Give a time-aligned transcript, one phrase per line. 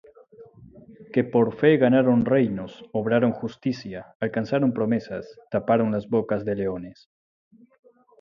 [1.13, 7.11] Que por fe ganaron reinos, obraron justicia, alcanzaron promesas, taparon las bocas de leones,